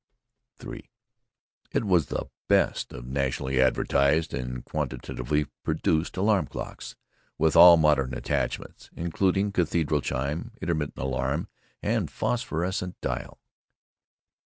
III 0.65 0.89
It 1.73 1.83
was 1.85 2.07
the 2.07 2.25
best 2.47 2.91
of 2.91 3.05
nationally 3.05 3.61
advertised 3.61 4.33
and 4.33 4.65
quantitatively 4.65 5.45
produced 5.63 6.17
alarm 6.17 6.47
clocks, 6.47 6.95
with 7.37 7.55
all 7.55 7.77
modern 7.77 8.15
attachments, 8.15 8.89
including 8.95 9.51
cathedral 9.51 10.01
chime, 10.01 10.53
intermittent 10.59 10.97
alarm, 10.97 11.49
and 11.83 12.09
a 12.09 12.11
phosphorescent 12.11 12.99
dial. 12.99 13.37